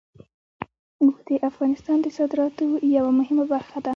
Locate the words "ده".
3.85-3.89